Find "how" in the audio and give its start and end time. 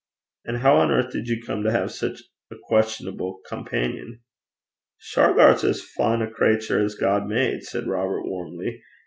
0.57-0.77